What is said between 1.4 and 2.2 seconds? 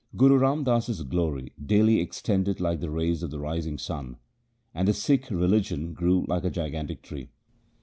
daily